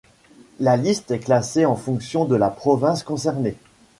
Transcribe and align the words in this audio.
La 0.59 0.77
liste 0.77 1.11
est 1.11 1.19
classée 1.19 1.63
en 1.67 1.75
fonction 1.75 2.25
de 2.25 2.35
la 2.35 2.49
province 2.49 3.03
concernée. 3.03 3.55